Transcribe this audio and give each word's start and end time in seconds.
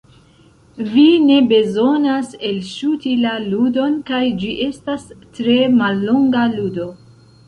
Vi 0.91 1.01
ne 1.25 1.35
bezonas 1.49 2.31
elŝuti 2.51 3.13
la 3.25 3.33
ludon 3.43 3.97
kaj 4.07 4.21
ĝi 4.45 4.49
estas 4.69 5.05
tre 5.37 5.59
mallonga 5.75 6.47
ludo. 6.55 6.87